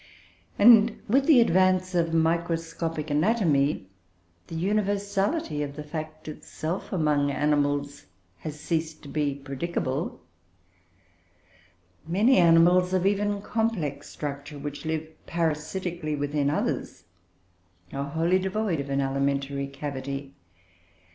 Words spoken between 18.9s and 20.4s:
alimentary cavity.